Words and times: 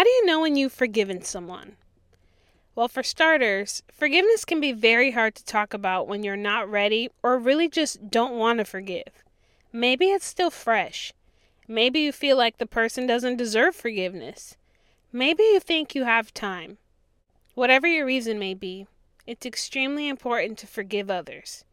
How 0.00 0.04
do 0.04 0.08
you 0.08 0.24
know 0.24 0.40
when 0.40 0.56
you've 0.56 0.72
forgiven 0.72 1.20
someone? 1.20 1.76
Well, 2.74 2.88
for 2.88 3.02
starters, 3.02 3.82
forgiveness 3.92 4.46
can 4.46 4.58
be 4.58 4.72
very 4.72 5.10
hard 5.10 5.34
to 5.34 5.44
talk 5.44 5.74
about 5.74 6.08
when 6.08 6.22
you're 6.22 6.38
not 6.38 6.70
ready 6.70 7.10
or 7.22 7.36
really 7.36 7.68
just 7.68 8.08
don't 8.08 8.38
want 8.38 8.60
to 8.60 8.64
forgive. 8.64 9.22
Maybe 9.74 10.06
it's 10.06 10.24
still 10.24 10.48
fresh. 10.48 11.12
Maybe 11.68 12.00
you 12.00 12.12
feel 12.12 12.38
like 12.38 12.56
the 12.56 12.64
person 12.64 13.06
doesn't 13.06 13.36
deserve 13.36 13.76
forgiveness. 13.76 14.56
Maybe 15.12 15.42
you 15.42 15.60
think 15.60 15.94
you 15.94 16.04
have 16.04 16.32
time. 16.32 16.78
Whatever 17.52 17.86
your 17.86 18.06
reason 18.06 18.38
may 18.38 18.54
be, 18.54 18.86
it's 19.26 19.44
extremely 19.44 20.08
important 20.08 20.56
to 20.60 20.66
forgive 20.66 21.10
others. 21.10 21.66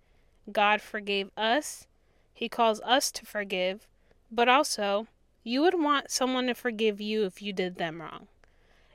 God 0.52 0.82
forgave 0.82 1.32
us, 1.38 1.88
He 2.34 2.50
calls 2.50 2.82
us 2.82 3.10
to 3.14 3.26
forgive, 3.26 3.88
but 4.30 4.50
also, 4.50 5.08
you 5.48 5.62
would 5.62 5.82
want 5.82 6.12
someone 6.12 6.48
to 6.48 6.54
forgive 6.54 7.00
you 7.00 7.24
if 7.24 7.42
you 7.42 7.54
did 7.54 7.78
them 7.78 8.02
wrong. 8.02 8.28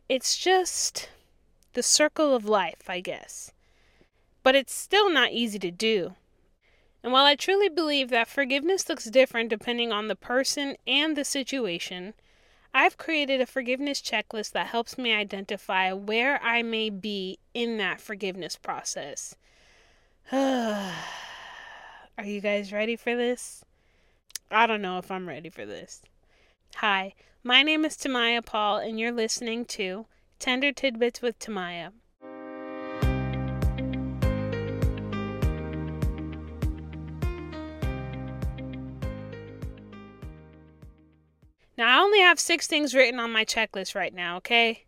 It's 0.06 0.36
just 0.36 1.08
the 1.72 1.82
circle 1.82 2.34
of 2.36 2.44
life, 2.44 2.88
I 2.88 3.00
guess. 3.00 3.52
But 4.42 4.54
it's 4.54 4.74
still 4.74 5.08
not 5.08 5.32
easy 5.32 5.58
to 5.60 5.70
do. 5.70 6.14
And 7.02 7.10
while 7.10 7.24
I 7.24 7.36
truly 7.36 7.70
believe 7.70 8.10
that 8.10 8.28
forgiveness 8.28 8.86
looks 8.86 9.06
different 9.06 9.48
depending 9.48 9.92
on 9.92 10.08
the 10.08 10.14
person 10.14 10.76
and 10.86 11.16
the 11.16 11.24
situation, 11.24 12.12
I've 12.74 12.98
created 12.98 13.40
a 13.40 13.46
forgiveness 13.46 14.02
checklist 14.02 14.52
that 14.52 14.66
helps 14.66 14.98
me 14.98 15.12
identify 15.12 15.92
where 15.92 16.38
I 16.42 16.62
may 16.62 16.90
be 16.90 17.38
in 17.54 17.78
that 17.78 18.00
forgiveness 18.00 18.56
process. 18.56 19.36
Are 20.32 20.92
you 22.22 22.42
guys 22.42 22.72
ready 22.72 22.96
for 22.96 23.16
this? 23.16 23.64
I 24.50 24.66
don't 24.66 24.82
know 24.82 24.98
if 24.98 25.10
I'm 25.10 25.26
ready 25.26 25.48
for 25.48 25.64
this. 25.64 26.02
Hi, 26.76 27.14
my 27.44 27.62
name 27.62 27.84
is 27.84 27.96
Tamaya 27.96 28.44
Paul, 28.44 28.78
and 28.78 28.98
you're 28.98 29.12
listening 29.12 29.64
to 29.66 30.06
Tender 30.40 30.72
Tidbits 30.72 31.22
with 31.22 31.38
Tamaya. 31.38 31.92
Now, 41.78 41.98
I 41.98 42.02
only 42.02 42.20
have 42.20 42.40
six 42.40 42.66
things 42.66 42.94
written 42.94 43.20
on 43.20 43.32
my 43.32 43.44
checklist 43.44 43.94
right 43.94 44.14
now, 44.14 44.36
okay? 44.38 44.84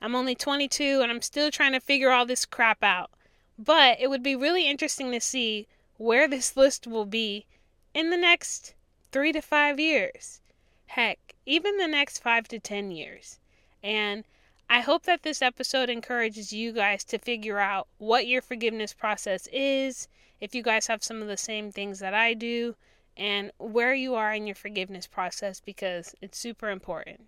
I'm 0.00 0.14
only 0.14 0.34
22 0.34 1.00
and 1.02 1.10
I'm 1.10 1.22
still 1.22 1.50
trying 1.50 1.72
to 1.72 1.80
figure 1.80 2.10
all 2.10 2.26
this 2.26 2.44
crap 2.44 2.82
out. 2.82 3.10
But 3.58 4.00
it 4.00 4.08
would 4.10 4.22
be 4.22 4.34
really 4.34 4.68
interesting 4.68 5.12
to 5.12 5.20
see 5.20 5.68
where 5.96 6.26
this 6.26 6.56
list 6.56 6.86
will 6.86 7.06
be 7.06 7.46
in 7.94 8.10
the 8.10 8.16
next 8.16 8.74
three 9.12 9.32
to 9.32 9.40
five 9.40 9.78
years. 9.78 10.40
Heck, 10.86 11.18
even 11.46 11.76
the 11.76 11.88
next 11.88 12.18
five 12.18 12.48
to 12.48 12.58
ten 12.58 12.90
years. 12.90 13.38
And 13.82 14.24
I 14.70 14.80
hope 14.80 15.04
that 15.04 15.22
this 15.22 15.42
episode 15.42 15.90
encourages 15.90 16.52
you 16.52 16.72
guys 16.72 17.04
to 17.04 17.18
figure 17.18 17.58
out 17.58 17.88
what 17.98 18.26
your 18.26 18.42
forgiveness 18.42 18.94
process 18.94 19.48
is, 19.52 20.08
if 20.40 20.54
you 20.54 20.62
guys 20.62 20.86
have 20.86 21.02
some 21.02 21.20
of 21.20 21.28
the 21.28 21.36
same 21.36 21.70
things 21.70 21.98
that 21.98 22.14
I 22.14 22.34
do, 22.34 22.74
and 23.16 23.52
where 23.58 23.94
you 23.94 24.14
are 24.14 24.32
in 24.32 24.46
your 24.46 24.56
forgiveness 24.56 25.06
process 25.06 25.60
because 25.60 26.14
it's 26.22 26.38
super 26.38 26.70
important. 26.70 27.26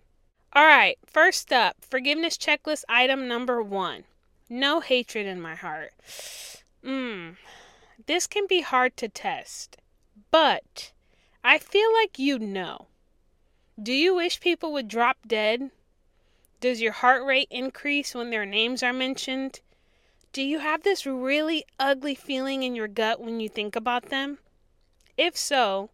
All 0.53 0.65
right, 0.65 0.97
first 1.05 1.51
up, 1.53 1.77
forgiveness 1.81 2.37
checklist 2.37 2.83
item 2.89 3.27
number 3.27 3.61
one 3.61 4.05
no 4.49 4.79
hatred 4.79 5.25
in 5.25 5.41
my 5.41 5.55
heart. 5.55 5.91
Mmm, 6.83 7.35
this 8.05 8.27
can 8.27 8.45
be 8.47 8.61
hard 8.61 8.95
to 8.97 9.09
test, 9.09 9.77
but 10.31 10.91
I 11.43 11.57
feel 11.57 11.91
like 11.93 12.19
you 12.19 12.37
know. 12.39 12.87
Do 13.81 13.91
you 13.91 14.15
wish 14.15 14.39
people 14.39 14.71
would 14.71 14.87
drop 14.87 15.17
dead? 15.27 15.69
Does 16.61 16.79
your 16.79 16.93
heart 16.93 17.25
rate 17.25 17.49
increase 17.51 18.15
when 18.15 18.29
their 18.29 18.45
names 18.45 18.81
are 18.81 18.93
mentioned? 18.93 19.59
Do 20.31 20.41
you 20.41 20.59
have 20.59 20.83
this 20.83 21.05
really 21.05 21.65
ugly 21.77 22.15
feeling 22.15 22.63
in 22.63 22.73
your 22.73 22.87
gut 22.87 23.19
when 23.19 23.41
you 23.41 23.49
think 23.49 23.75
about 23.75 24.05
them? 24.05 24.37
If 25.17 25.35
so, 25.35 25.89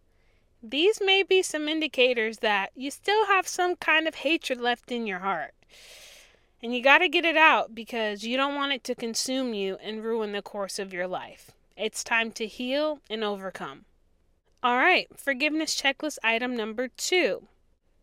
these 0.61 1.01
may 1.01 1.23
be 1.23 1.41
some 1.41 1.67
indicators 1.67 2.37
that 2.37 2.69
you 2.75 2.91
still 2.91 3.25
have 3.25 3.47
some 3.47 3.75
kind 3.77 4.07
of 4.07 4.13
hatred 4.13 4.61
left 4.61 4.91
in 4.91 5.07
your 5.07 5.19
heart. 5.19 5.55
And 6.61 6.75
you 6.75 6.83
got 6.83 6.99
to 6.99 7.09
get 7.09 7.25
it 7.25 7.35
out 7.35 7.73
because 7.73 8.23
you 8.23 8.37
don't 8.37 8.53
want 8.53 8.73
it 8.73 8.83
to 8.83 8.95
consume 8.95 9.55
you 9.55 9.77
and 9.81 10.03
ruin 10.03 10.33
the 10.33 10.43
course 10.43 10.77
of 10.77 10.93
your 10.93 11.07
life. 11.07 11.49
It's 11.75 12.03
time 12.03 12.31
to 12.33 12.45
heal 12.45 12.99
and 13.09 13.23
overcome. 13.23 13.85
All 14.61 14.77
right, 14.77 15.07
forgiveness 15.17 15.75
checklist 15.75 16.19
item 16.23 16.55
number 16.55 16.87
two 16.87 17.47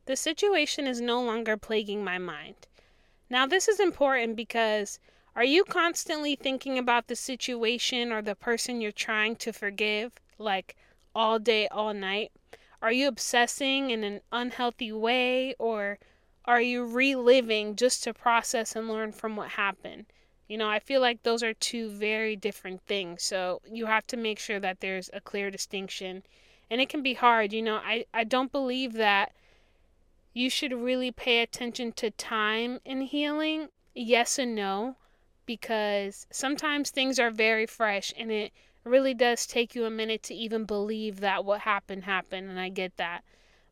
the 0.08 0.16
situation 0.16 0.86
is 0.86 1.02
no 1.02 1.22
longer 1.22 1.58
plaguing 1.58 2.02
my 2.02 2.16
mind. 2.16 2.66
Now, 3.28 3.46
this 3.46 3.68
is 3.68 3.78
important 3.78 4.36
because 4.36 4.98
are 5.36 5.44
you 5.44 5.64
constantly 5.64 6.34
thinking 6.34 6.78
about 6.78 7.08
the 7.08 7.14
situation 7.14 8.10
or 8.10 8.22
the 8.22 8.34
person 8.34 8.80
you're 8.80 8.90
trying 8.90 9.36
to 9.36 9.52
forgive, 9.52 10.12
like 10.38 10.76
all 11.14 11.38
day, 11.38 11.68
all 11.68 11.92
night? 11.92 12.32
Are 12.80 12.90
you 12.90 13.06
obsessing 13.06 13.90
in 13.90 14.02
an 14.02 14.22
unhealthy 14.32 14.90
way, 14.92 15.54
or 15.58 15.98
are 16.46 16.62
you 16.62 16.86
reliving 16.86 17.76
just 17.76 18.02
to 18.04 18.14
process 18.14 18.74
and 18.74 18.88
learn 18.88 19.12
from 19.12 19.36
what 19.36 19.50
happened? 19.50 20.06
You 20.48 20.56
know, 20.56 20.70
I 20.70 20.78
feel 20.78 21.02
like 21.02 21.22
those 21.22 21.42
are 21.42 21.52
two 21.52 21.90
very 21.90 22.34
different 22.34 22.80
things. 22.86 23.22
So 23.22 23.60
you 23.70 23.84
have 23.84 24.06
to 24.06 24.16
make 24.16 24.38
sure 24.38 24.58
that 24.58 24.80
there's 24.80 25.10
a 25.12 25.20
clear 25.20 25.50
distinction. 25.50 26.22
And 26.70 26.80
it 26.80 26.88
can 26.88 27.02
be 27.02 27.12
hard. 27.12 27.52
You 27.52 27.60
know, 27.60 27.76
I, 27.76 28.06
I 28.14 28.24
don't 28.24 28.50
believe 28.50 28.94
that 28.94 29.32
you 30.38 30.48
should 30.48 30.72
really 30.72 31.10
pay 31.10 31.42
attention 31.42 31.90
to 31.90 32.12
time 32.12 32.78
in 32.84 33.00
healing. 33.00 33.68
Yes 33.92 34.38
and 34.38 34.54
no, 34.54 34.94
because 35.46 36.28
sometimes 36.30 36.90
things 36.90 37.18
are 37.18 37.32
very 37.32 37.66
fresh 37.66 38.14
and 38.16 38.30
it 38.30 38.52
really 38.84 39.14
does 39.14 39.48
take 39.48 39.74
you 39.74 39.84
a 39.84 39.90
minute 39.90 40.22
to 40.22 40.34
even 40.34 40.64
believe 40.64 41.18
that 41.18 41.44
what 41.44 41.62
happened 41.62 42.04
happened 42.04 42.48
and 42.48 42.60
I 42.60 42.68
get 42.68 42.96
that. 42.98 43.24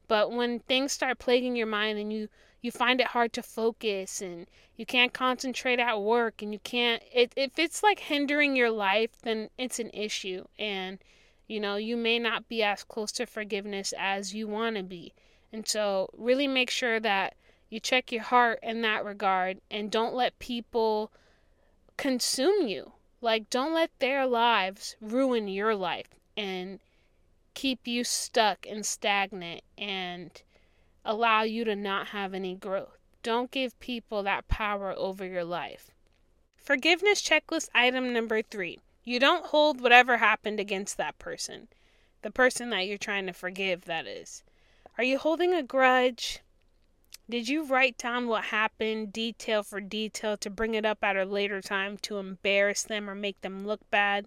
But 0.09 0.33
when 0.33 0.59
things 0.59 0.91
start 0.91 1.21
plaguing 1.21 1.55
your 1.55 1.69
mind 1.69 2.01
and 2.01 2.13
you 2.13 2.29
you 2.61 2.73
find 2.73 3.01
it 3.01 3.07
hard 3.09 3.33
to 3.35 3.45
focus 3.45 4.21
and 4.21 4.49
you 4.77 4.85
can't 4.85 5.13
concentrate 5.13 5.79
at 5.79 6.03
work 6.03 6.43
and 6.43 6.53
you 6.53 6.59
can't 6.59 7.01
it, 7.13 7.33
if 7.37 7.61
it's 7.61 7.85
like 7.85 8.01
hindering 8.01 8.57
your 8.57 8.73
life 8.73 9.23
then 9.23 9.51
it's 9.57 9.79
an 9.79 9.91
issue 9.95 10.45
and 10.59 10.99
you 11.47 11.61
know 11.61 11.77
you 11.77 11.97
may 11.97 12.19
not 12.19 12.49
be 12.49 12.65
as 12.65 12.83
close 12.83 13.13
to 13.13 13.25
forgiveness 13.25 13.95
as 13.97 14.35
you 14.35 14.49
want 14.49 14.75
to 14.75 14.83
be 14.83 15.13
and 15.53 15.67
so, 15.67 16.11
really 16.17 16.47
make 16.47 16.71
sure 16.71 17.01
that 17.01 17.35
you 17.69 17.81
check 17.81 18.13
your 18.13 18.23
heart 18.23 18.59
in 18.63 18.83
that 18.83 19.05
regard 19.05 19.61
and 19.71 19.91
don't 19.91 20.15
let 20.15 20.39
people 20.39 21.11
consume 21.97 22.69
you. 22.69 22.93
Like, 23.21 23.51
don't 23.51 23.75
let 23.75 23.91
their 23.99 24.27
lives 24.27 24.97
ruin 25.01 25.49
your 25.49 25.75
life 25.75 26.09
and 26.37 26.81
keep 27.55 27.87
you 27.87 28.05
stuck 28.05 28.67
and 28.69 28.85
stagnant 28.85 29.63
and 29.79 30.43
allow 31.05 31.43
you 31.43 31.65
to 31.65 31.75
not 31.75 32.09
have 32.09 32.35
any 32.35 32.55
growth. 32.55 32.99
Don't 33.23 33.51
give 33.51 33.79
people 33.81 34.23
that 34.23 34.49
power 34.49 34.95
over 34.97 35.25
your 35.25 35.45
life. 35.45 35.91
Forgiveness 36.57 37.23
checklist 37.23 37.69
item 37.75 38.13
number 38.13 38.43
three 38.43 38.79
you 39.05 39.21
don't 39.21 39.47
hold 39.47 39.81
whatever 39.81 40.17
happened 40.17 40.59
against 40.59 40.97
that 40.97 41.17
person, 41.17 41.69
the 42.23 42.31
person 42.31 42.71
that 42.71 42.89
you're 42.89 42.99
trying 42.99 43.27
to 43.27 43.33
forgive, 43.33 43.85
that 43.85 44.05
is. 44.05 44.43
Are 44.99 45.05
you 45.05 45.19
holding 45.19 45.53
a 45.53 45.63
grudge? 45.63 46.41
Did 47.29 47.49
you 47.49 47.65
write 47.65 47.99
down 47.99 48.29
what 48.29 48.45
happened 48.45 49.13
detail 49.13 49.63
for 49.63 49.81
detail 49.81 50.37
to 50.39 50.49
bring 50.49 50.75
it 50.75 50.87
up 50.87 51.05
at 51.05 51.17
a 51.17 51.25
later 51.25 51.61
time 51.61 51.99
to 51.99 52.17
embarrass 52.17 52.83
them 52.83 53.11
or 53.11 53.15
make 53.15 53.41
them 53.43 53.67
look 53.67 53.81
bad? 53.91 54.27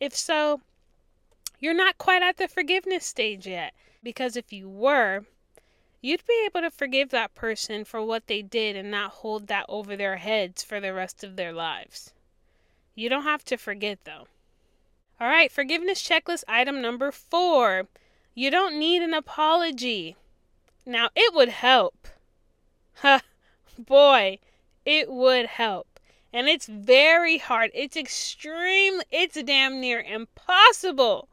If 0.00 0.16
so, 0.16 0.62
you're 1.60 1.74
not 1.74 1.98
quite 1.98 2.22
at 2.22 2.38
the 2.38 2.48
forgiveness 2.48 3.06
stage 3.06 3.46
yet. 3.46 3.72
Because 4.02 4.34
if 4.34 4.52
you 4.52 4.68
were, 4.68 5.26
you'd 6.00 6.26
be 6.26 6.42
able 6.46 6.62
to 6.62 6.70
forgive 6.70 7.10
that 7.10 7.34
person 7.34 7.84
for 7.84 8.02
what 8.02 8.26
they 8.26 8.42
did 8.42 8.74
and 8.74 8.90
not 8.90 9.10
hold 9.10 9.46
that 9.46 9.66
over 9.68 9.94
their 9.94 10.16
heads 10.16 10.64
for 10.64 10.80
the 10.80 10.94
rest 10.94 11.22
of 11.22 11.36
their 11.36 11.52
lives. 11.52 12.12
You 12.96 13.08
don't 13.08 13.24
have 13.24 13.44
to 13.44 13.56
forget, 13.56 14.00
though. 14.04 14.26
All 15.20 15.28
right, 15.28 15.52
forgiveness 15.52 16.02
checklist 16.02 16.44
item 16.48 16.80
number 16.80 17.12
four 17.12 17.86
you 18.34 18.50
don't 18.50 18.78
need 18.78 19.02
an 19.02 19.14
apology. 19.14 20.16
Now, 20.86 21.10
it 21.14 21.34
would 21.34 21.48
help. 21.48 22.08
Ha, 22.96 23.22
boy, 23.78 24.38
it 24.84 25.10
would 25.10 25.46
help. 25.46 26.00
And 26.32 26.48
it's 26.48 26.66
very 26.66 27.38
hard. 27.38 27.70
It's 27.74 27.96
extreme, 27.96 29.00
it's 29.10 29.40
damn 29.42 29.80
near 29.80 30.00
impossible 30.00 31.28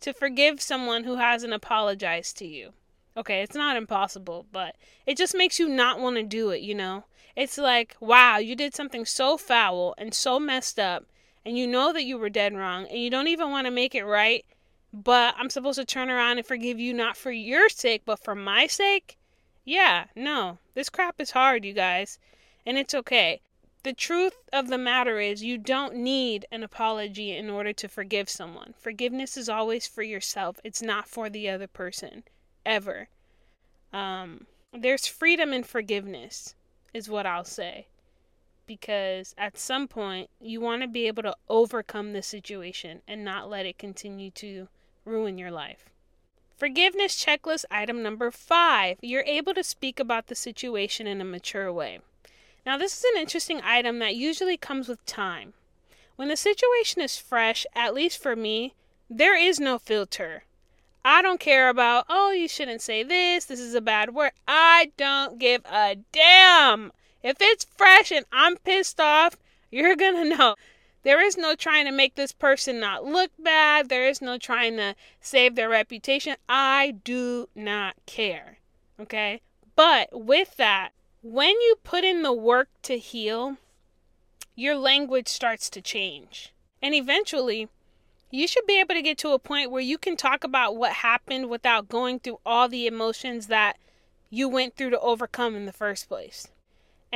to 0.00 0.12
forgive 0.12 0.60
someone 0.60 1.04
who 1.04 1.16
hasn't 1.16 1.52
apologized 1.52 2.36
to 2.38 2.46
you. 2.46 2.72
Okay, 3.16 3.42
it's 3.42 3.56
not 3.56 3.76
impossible, 3.76 4.46
but 4.52 4.76
it 5.06 5.16
just 5.16 5.34
makes 5.34 5.58
you 5.58 5.68
not 5.68 6.00
want 6.00 6.16
to 6.16 6.22
do 6.22 6.50
it, 6.50 6.60
you 6.60 6.74
know? 6.74 7.04
It's 7.34 7.58
like, 7.58 7.96
wow, 8.00 8.38
you 8.38 8.54
did 8.54 8.74
something 8.74 9.04
so 9.04 9.36
foul 9.36 9.94
and 9.96 10.12
so 10.12 10.38
messed 10.38 10.78
up, 10.78 11.04
and 11.44 11.56
you 11.56 11.66
know 11.66 11.92
that 11.92 12.04
you 12.04 12.18
were 12.18 12.28
dead 12.28 12.54
wrong, 12.54 12.86
and 12.86 12.98
you 12.98 13.10
don't 13.10 13.28
even 13.28 13.50
want 13.50 13.66
to 13.66 13.70
make 13.70 13.94
it 13.94 14.04
right, 14.04 14.44
but 14.92 15.34
I'm 15.38 15.50
supposed 15.50 15.78
to 15.78 15.84
turn 15.84 16.10
around 16.10 16.38
and 16.38 16.46
forgive 16.46 16.80
you 16.80 16.94
not 16.94 17.16
for 17.16 17.30
your 17.30 17.68
sake, 17.68 18.02
but 18.04 18.22
for 18.22 18.34
my 18.34 18.66
sake? 18.66 19.18
Yeah, 19.64 20.06
no, 20.14 20.58
this 20.74 20.88
crap 20.88 21.20
is 21.20 21.32
hard, 21.32 21.64
you 21.64 21.72
guys, 21.72 22.18
and 22.64 22.78
it's 22.78 22.94
okay. 22.94 23.40
The 23.82 23.92
truth 23.92 24.34
of 24.52 24.68
the 24.68 24.78
matter 24.78 25.20
is, 25.20 25.44
you 25.44 25.58
don't 25.58 25.94
need 25.94 26.44
an 26.50 26.62
apology 26.62 27.36
in 27.36 27.50
order 27.50 27.72
to 27.72 27.88
forgive 27.88 28.28
someone. 28.28 28.74
Forgiveness 28.78 29.36
is 29.36 29.48
always 29.48 29.86
for 29.86 30.02
yourself, 30.02 30.58
it's 30.64 30.82
not 30.82 31.08
for 31.08 31.28
the 31.30 31.48
other 31.48 31.66
person, 31.66 32.24
ever. 32.64 33.08
Um, 33.92 34.46
there's 34.72 35.06
freedom 35.06 35.52
in 35.52 35.62
forgiveness, 35.62 36.54
is 36.92 37.08
what 37.08 37.26
I'll 37.26 37.44
say. 37.44 37.86
Because 38.66 39.34
at 39.38 39.58
some 39.58 39.86
point, 39.86 40.30
you 40.40 40.60
want 40.60 40.82
to 40.82 40.88
be 40.88 41.06
able 41.06 41.22
to 41.22 41.36
overcome 41.48 42.12
the 42.12 42.22
situation 42.22 43.02
and 43.06 43.24
not 43.24 43.48
let 43.48 43.66
it 43.66 43.78
continue 43.78 44.30
to 44.32 44.68
ruin 45.06 45.38
your 45.38 45.50
life. 45.50 45.86
Forgiveness 46.56 47.22
checklist 47.22 47.64
item 47.70 48.02
number 48.02 48.30
five 48.30 48.98
you're 49.02 49.22
able 49.22 49.54
to 49.54 49.62
speak 49.62 50.00
about 50.00 50.26
the 50.26 50.34
situation 50.34 51.06
in 51.06 51.20
a 51.20 51.24
mature 51.24 51.72
way. 51.72 52.00
Now, 52.64 52.76
this 52.76 52.98
is 52.98 53.04
an 53.04 53.20
interesting 53.20 53.60
item 53.62 54.00
that 54.00 54.16
usually 54.16 54.56
comes 54.56 54.88
with 54.88 55.04
time. 55.06 55.54
When 56.16 56.28
the 56.28 56.36
situation 56.36 57.00
is 57.00 57.16
fresh, 57.16 57.64
at 57.74 57.94
least 57.94 58.20
for 58.20 58.34
me, 58.34 58.74
there 59.08 59.36
is 59.36 59.60
no 59.60 59.78
filter. 59.78 60.44
I 61.04 61.22
don't 61.22 61.38
care 61.38 61.68
about, 61.68 62.06
oh, 62.08 62.32
you 62.32 62.48
shouldn't 62.48 62.82
say 62.82 63.04
this, 63.04 63.44
this 63.44 63.60
is 63.60 63.74
a 63.74 63.80
bad 63.80 64.12
word. 64.14 64.32
I 64.48 64.90
don't 64.96 65.38
give 65.38 65.64
a 65.66 65.98
damn. 66.10 66.90
If 67.22 67.36
it's 67.40 67.66
fresh 67.76 68.10
and 68.10 68.26
I'm 68.32 68.56
pissed 68.56 68.98
off, 68.98 69.36
you're 69.70 69.94
gonna 69.94 70.24
know. 70.36 70.56
There 71.06 71.22
is 71.22 71.36
no 71.36 71.54
trying 71.54 71.84
to 71.84 71.92
make 71.92 72.16
this 72.16 72.32
person 72.32 72.80
not 72.80 73.04
look 73.04 73.30
bad. 73.38 73.88
There 73.88 74.08
is 74.08 74.20
no 74.20 74.38
trying 74.38 74.76
to 74.78 74.96
save 75.20 75.54
their 75.54 75.68
reputation. 75.68 76.34
I 76.48 76.96
do 77.04 77.48
not 77.54 77.94
care. 78.06 78.58
Okay? 78.98 79.40
But 79.76 80.08
with 80.10 80.56
that, 80.56 80.90
when 81.22 81.50
you 81.60 81.76
put 81.84 82.02
in 82.02 82.22
the 82.22 82.32
work 82.32 82.70
to 82.82 82.98
heal, 82.98 83.56
your 84.56 84.74
language 84.74 85.28
starts 85.28 85.70
to 85.70 85.80
change. 85.80 86.52
And 86.82 86.92
eventually, 86.92 87.68
you 88.32 88.48
should 88.48 88.66
be 88.66 88.80
able 88.80 88.96
to 88.96 89.02
get 89.02 89.16
to 89.18 89.30
a 89.30 89.38
point 89.38 89.70
where 89.70 89.80
you 89.80 89.98
can 89.98 90.16
talk 90.16 90.42
about 90.42 90.76
what 90.76 90.90
happened 90.90 91.48
without 91.48 91.88
going 91.88 92.18
through 92.18 92.40
all 92.44 92.68
the 92.68 92.88
emotions 92.88 93.46
that 93.46 93.78
you 94.28 94.48
went 94.48 94.74
through 94.74 94.90
to 94.90 94.98
overcome 94.98 95.54
in 95.54 95.66
the 95.66 95.72
first 95.72 96.08
place. 96.08 96.48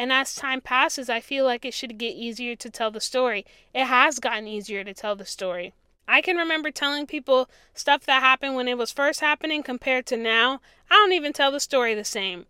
And 0.01 0.15
as 0.15 0.35
time 0.35 0.63
passes, 0.63 1.11
I 1.11 1.21
feel 1.21 1.45
like 1.45 1.63
it 1.63 1.75
should 1.75 1.99
get 1.99 2.17
easier 2.17 2.57
to 2.57 2.71
tell 2.71 2.91
the 2.91 3.03
story. 3.03 3.45
It 3.75 3.85
has 3.85 4.19
gotten 4.19 4.49
easier 4.49 4.83
to 4.83 4.95
tell 4.95 5.15
the 5.15 5.27
story. 5.27 5.75
I 6.09 6.23
can 6.23 6.39
remember 6.39 6.71
telling 6.71 7.07
people 7.07 7.51
stuff 7.75 8.07
that 8.07 8.23
happened 8.23 8.55
when 8.55 8.67
it 8.67 8.79
was 8.79 8.91
first 8.91 9.21
happening 9.21 9.63
compared 9.63 10.07
to 10.07 10.17
now. 10.17 10.63
I 10.91 10.95
don't 10.95 11.13
even 11.13 11.35
tell 11.35 11.53
the 11.53 11.61
story 11.61 11.95
the 11.95 12.03
same 12.07 12.47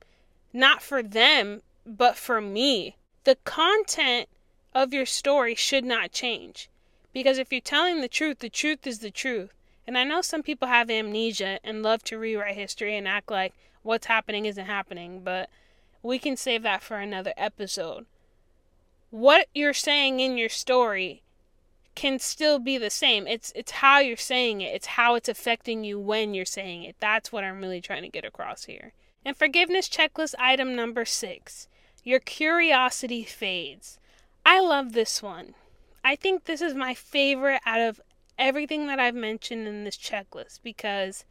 not 0.53 0.81
for 0.81 1.03
them, 1.03 1.63
but 1.85 2.17
for 2.17 2.41
me. 2.41 2.95
The 3.25 3.35
content 3.43 4.29
of 4.73 4.95
your 4.95 5.05
story 5.05 5.57
should 5.57 5.85
not 5.85 6.13
change. 6.13 6.69
Because 7.13 7.37
if 7.37 7.51
you're 7.51 7.61
telling 7.61 8.01
the 8.01 8.07
truth, 8.07 8.39
the 8.39 8.49
truth 8.49 8.87
is 8.87 9.01
the 9.01 9.11
truth. 9.11 9.53
And 9.89 9.99
I 9.99 10.05
know 10.05 10.23
some 10.23 10.45
people 10.45 10.69
have 10.69 10.89
amnesia 10.89 11.59
and 11.65 11.83
love 11.83 12.05
to 12.05 12.17
rewrite 12.17 12.55
history 12.55 12.97
and 12.97 13.09
act 13.09 13.29
like 13.29 13.55
what's 13.83 14.07
happening 14.07 14.47
isn't 14.47 14.67
happening, 14.67 15.23
but 15.25 15.51
we 16.03 16.19
can 16.19 16.37
save 16.37 16.63
that 16.63 16.83
for 16.83 16.97
another 16.97 17.33
episode. 17.37 18.07
What 19.11 19.49
you're 19.55 19.75
saying 19.75 20.21
in 20.21 20.39
your 20.39 20.49
story 20.49 21.23
can 21.95 22.19
still 22.19 22.59
be 22.59 22.79
the 22.79 22.91
same. 22.91 23.27
It's 23.27 23.53
it's 23.55 23.73
how 23.73 23.99
you're 23.99 24.17
saying 24.17 24.61
it. 24.61 24.75
It's 24.75 24.87
how 24.87 25.15
it's 25.15 25.29
affecting 25.29 25.85
you 25.85 25.99
when 25.99 26.33
you're 26.33 26.45
saying 26.45 26.85
it. 26.85 26.97
That's 27.01 27.33
what 27.33 27.45
I'm 27.45 27.61
really 27.61 27.81
trying 27.81 28.03
to 28.03 28.09
get 28.09 28.25
across 28.25 28.65
here. 28.65 28.93
And 29.25 29.37
forgiveness 29.37 29.89
checklist 29.89 30.35
item 30.39 30.75
number 30.75 31.05
six 31.05 31.69
your 32.03 32.21
curiosity 32.21 33.25
fades. 33.25 33.99
I 34.47 34.61
love 34.61 34.93
this 34.93 35.23
one. 35.23 35.55
I 36.03 36.17
think 36.17 36.45
this 36.45 36.63
is 36.63 36.75
my 36.75 36.95
favorite 36.95 37.61
out 37.67 37.81
of 37.81 38.01
everything 38.39 38.87
that 38.87 38.99
I've 38.99 39.15
mentioned 39.15 39.69
in 39.69 39.85
this 39.85 39.99
checklist 39.99 40.61
because 40.63 41.27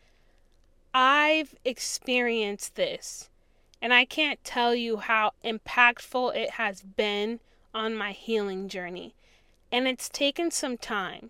I've 0.94 1.56
experienced 1.66 2.76
this 2.76 3.30
and 3.82 3.94
I 3.94 4.06
can't 4.06 4.44
tell 4.44 4.76
you 4.76 4.98
how 4.98 5.32
impactful 5.44 6.36
it 6.36 6.52
has 6.52 6.82
been 6.82 7.40
on 7.74 7.96
my 7.96 8.12
healing 8.12 8.68
journey. 8.68 9.14
And 9.72 9.88
it's 9.88 10.10
taken 10.10 10.52
some 10.52 10.78
time. 10.78 11.30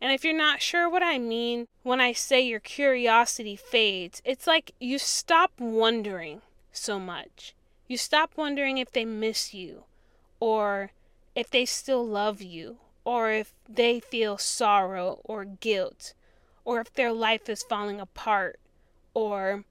And 0.00 0.12
if 0.12 0.24
you're 0.24 0.36
not 0.36 0.62
sure 0.62 0.88
what 0.88 1.02
I 1.02 1.18
mean 1.18 1.66
when 1.82 2.00
I 2.00 2.12
say 2.12 2.40
your 2.40 2.60
curiosity 2.60 3.56
fades, 3.56 4.22
it's 4.24 4.46
like 4.46 4.72
you 4.80 4.98
stop 4.98 5.52
wondering 5.58 6.42
so 6.72 6.98
much. 6.98 7.54
You 7.86 7.96
stop 7.96 8.32
wondering 8.36 8.78
if 8.78 8.92
they 8.92 9.04
miss 9.04 9.52
you, 9.52 9.84
or 10.38 10.92
if 11.34 11.50
they 11.50 11.64
still 11.64 12.06
love 12.06 12.40
you, 12.40 12.78
or 13.04 13.30
if 13.30 13.52
they 13.68 14.00
feel 14.00 14.38
sorrow 14.38 15.20
or 15.24 15.44
guilt, 15.44 16.14
or 16.64 16.80
if 16.80 16.92
their 16.92 17.12
life 17.12 17.48
is 17.48 17.62
falling 17.62 18.00
apart, 18.00 18.58
or 19.12 19.64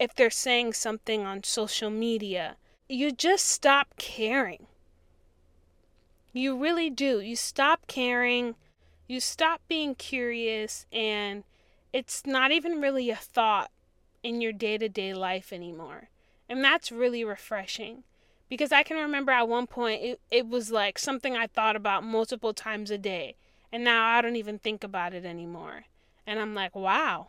if 0.00 0.12
they're 0.16 0.30
saying 0.30 0.72
something 0.72 1.22
on 1.22 1.44
social 1.44 1.90
media. 1.90 2.56
You 2.88 3.12
just 3.12 3.46
stop 3.46 3.96
caring. 3.98 4.66
You 6.32 6.56
really 6.56 6.90
do. 6.90 7.20
You 7.20 7.36
stop 7.36 7.86
caring 7.86 8.56
you 9.10 9.18
stop 9.18 9.60
being 9.66 9.96
curious 9.96 10.86
and 10.92 11.42
it's 11.92 12.24
not 12.24 12.52
even 12.52 12.80
really 12.80 13.10
a 13.10 13.16
thought 13.16 13.72
in 14.22 14.40
your 14.40 14.52
day 14.52 14.78
to 14.78 14.88
day 14.88 15.12
life 15.12 15.52
anymore. 15.52 16.10
And 16.48 16.62
that's 16.62 16.92
really 16.92 17.24
refreshing 17.24 18.04
because 18.48 18.70
I 18.70 18.84
can 18.84 18.96
remember 18.98 19.32
at 19.32 19.48
one 19.48 19.66
point 19.66 20.00
it, 20.00 20.20
it 20.30 20.48
was 20.48 20.70
like 20.70 20.96
something 20.96 21.36
I 21.36 21.48
thought 21.48 21.74
about 21.74 22.04
multiple 22.04 22.54
times 22.54 22.92
a 22.92 22.98
day. 22.98 23.34
And 23.72 23.82
now 23.82 24.06
I 24.06 24.22
don't 24.22 24.36
even 24.36 24.60
think 24.60 24.84
about 24.84 25.12
it 25.12 25.24
anymore. 25.24 25.86
And 26.24 26.38
I'm 26.38 26.54
like, 26.54 26.76
wow, 26.76 27.28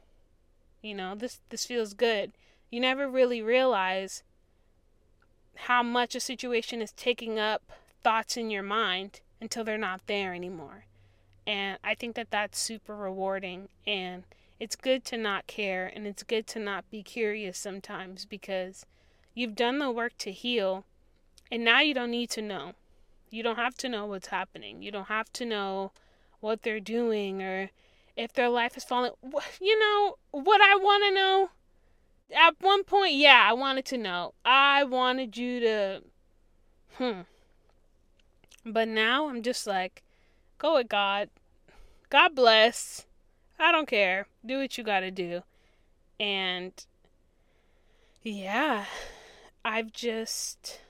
you 0.84 0.94
know, 0.94 1.16
this, 1.16 1.40
this 1.50 1.66
feels 1.66 1.96
good. 1.96 2.32
You 2.72 2.80
never 2.80 3.08
really 3.08 3.42
realize 3.42 4.24
how 5.56 5.84
much 5.84 6.16
a 6.16 6.20
situation 6.20 6.82
is 6.82 6.94
taking 6.94 7.38
up 7.38 7.62
thoughts 8.02 8.38
in 8.38 8.50
your 8.50 8.64
mind 8.64 9.20
until 9.40 9.64
they're 9.64 9.78
not 9.78 10.08
there 10.08 10.34
anymore. 10.34 10.86
And 11.46 11.78
I 11.84 11.94
think 11.96 12.16
that 12.16 12.32
that's 12.32 12.58
super 12.58 12.96
rewarding. 12.96 13.68
And 13.86 14.24
it's 14.60 14.76
good 14.76 15.04
to 15.06 15.18
not 15.18 15.48
care 15.48 15.92
and 15.94 16.08
it's 16.08 16.24
good 16.24 16.48
to 16.48 16.60
not 16.60 16.90
be 16.90 17.04
curious 17.04 17.58
sometimes 17.58 18.26
because 18.26 18.86
you've 19.34 19.56
done 19.56 19.80
the 19.80 19.92
work 19.92 20.18
to 20.20 20.32
heal 20.32 20.86
and 21.52 21.66
now 21.66 21.82
you 21.82 21.94
don't 21.94 22.12
need 22.12 22.30
to 22.32 22.42
know. 22.42 22.74
You 23.30 23.44
don't 23.44 23.58
have 23.58 23.76
to 23.78 23.90
know 23.90 24.06
what's 24.06 24.28
happening. 24.28 24.82
You 24.82 24.92
don't 24.92 25.08
have 25.08 25.32
to 25.34 25.46
know 25.46 25.92
what 26.40 26.64
they're 26.64 26.80
doing 26.80 27.42
or 27.42 27.70
if 28.16 28.34
their 28.34 28.50
life 28.50 28.78
is 28.78 28.84
falling. 28.84 29.12
You 29.60 29.80
know 29.80 30.18
what 30.32 30.62
I 30.62 30.76
want 30.76 31.04
to 31.06 31.14
know? 31.14 31.50
At 32.36 32.56
one 32.62 32.84
point, 32.84 33.16
yeah, 33.16 33.46
I 33.48 33.54
wanted 33.54 33.86
to 33.86 33.98
know. 33.98 34.34
I 34.46 34.84
wanted 34.84 35.38
you 35.38 35.60
to. 35.60 36.04
Hmm. 36.98 37.22
But 38.66 38.88
now 38.88 39.30
I'm 39.30 39.42
just 39.42 39.66
like, 39.66 40.04
go 40.58 40.76
with 40.76 40.90
God. 40.90 41.30
God 42.10 42.36
bless. 42.36 43.06
I 43.60 43.72
don't 43.72 43.88
care. 43.88 44.28
Do 44.46 44.60
what 44.60 44.78
you 44.78 44.84
got 44.84 45.02
to 45.02 45.12
do. 45.12 45.44
And 46.20 46.72
yeah, 48.24 48.86
I've 49.66 49.92
just. 49.92 50.82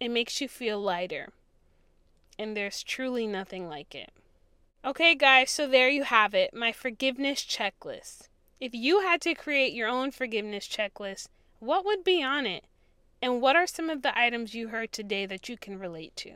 It 0.00 0.10
makes 0.10 0.40
you 0.40 0.48
feel 0.48 0.80
lighter. 0.80 1.30
And 2.38 2.56
there's 2.56 2.82
truly 2.82 3.26
nothing 3.26 3.68
like 3.68 3.94
it. 3.94 4.10
Okay, 4.84 5.14
guys, 5.14 5.50
so 5.50 5.66
there 5.66 5.88
you 5.88 6.04
have 6.04 6.34
it 6.34 6.54
my 6.54 6.70
forgiveness 6.70 7.44
checklist. 7.44 8.27
If 8.60 8.74
you 8.74 9.00
had 9.00 9.20
to 9.22 9.34
create 9.34 9.72
your 9.72 9.88
own 9.88 10.10
forgiveness 10.10 10.66
checklist, 10.66 11.28
what 11.60 11.84
would 11.84 12.02
be 12.02 12.22
on 12.22 12.44
it? 12.46 12.64
And 13.22 13.40
what 13.40 13.56
are 13.56 13.66
some 13.66 13.90
of 13.90 14.02
the 14.02 14.16
items 14.18 14.54
you 14.54 14.68
heard 14.68 14.92
today 14.92 15.26
that 15.26 15.48
you 15.48 15.56
can 15.56 15.78
relate 15.78 16.14
to? 16.16 16.34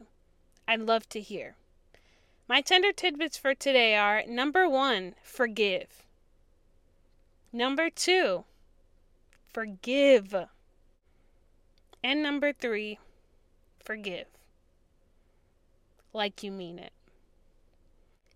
I'd 0.66 0.80
love 0.80 1.08
to 1.10 1.20
hear. 1.20 1.56
My 2.48 2.60
tender 2.60 2.92
tidbits 2.92 3.36
for 3.36 3.54
today 3.54 3.96
are 3.96 4.24
number 4.26 4.68
one, 4.68 5.14
forgive. 5.22 6.04
Number 7.52 7.90
two, 7.90 8.44
forgive. 9.52 10.34
And 12.04 12.22
number 12.22 12.52
three, 12.52 12.98
forgive. 13.78 14.26
Like 16.12 16.42
you 16.42 16.50
mean 16.50 16.78
it. 16.78 16.92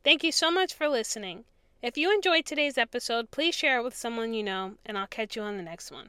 Thank 0.04 0.22
you 0.22 0.32
so 0.32 0.50
much 0.50 0.72
for 0.72 0.88
listening. 0.88 1.44
If 1.82 1.98
you 1.98 2.12
enjoyed 2.12 2.46
today's 2.46 2.78
episode, 2.78 3.30
please 3.30 3.54
share 3.54 3.78
it 3.78 3.84
with 3.84 3.94
someone 3.94 4.32
you 4.32 4.42
know, 4.42 4.72
and 4.86 4.96
I'll 4.96 5.06
catch 5.06 5.36
you 5.36 5.42
on 5.42 5.58
the 5.58 5.62
next 5.62 5.92
one. 5.92 6.08